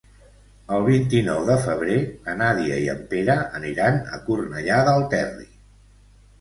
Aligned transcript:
El 0.77 0.85
vint-i-nou 0.87 1.41
de 1.49 1.57
febrer 1.65 1.99
na 2.25 2.35
Nàdia 2.41 2.81
i 2.87 2.89
en 2.95 3.05
Pere 3.13 3.37
aniran 3.61 4.03
a 4.17 4.21
Cornellà 4.27 4.83
del 4.93 5.09
Terri. 5.17 5.51